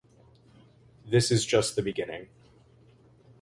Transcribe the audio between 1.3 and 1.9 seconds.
just the